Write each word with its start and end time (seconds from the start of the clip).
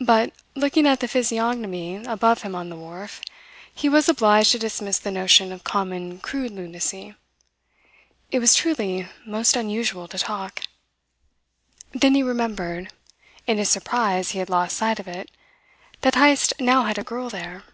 But, 0.00 0.32
looking 0.54 0.86
at 0.86 1.00
the 1.00 1.08
physiognomy 1.08 1.96
above 2.04 2.42
him 2.42 2.54
on 2.54 2.68
the 2.68 2.76
wharf, 2.76 3.20
he 3.74 3.88
was 3.88 4.08
obliged 4.08 4.52
to 4.52 4.58
dismiss 4.60 5.00
the 5.00 5.10
notion 5.10 5.50
of 5.50 5.64
common, 5.64 6.20
crude 6.20 6.52
lunacy. 6.52 7.16
It 8.30 8.38
was 8.38 8.54
truly 8.54 9.08
most 9.26 9.56
unusual 9.56 10.06
talk. 10.06 10.60
Then 11.90 12.14
he 12.14 12.22
remembered 12.22 12.92
in 13.48 13.58
his 13.58 13.68
surprise 13.68 14.30
he 14.30 14.38
had 14.38 14.48
lost 14.48 14.76
sight 14.76 15.00
of 15.00 15.08
it 15.08 15.28
that 16.02 16.14
Heyst 16.14 16.52
now 16.60 16.84
had 16.84 16.96
a 16.96 17.02
girl 17.02 17.28
there. 17.28 17.64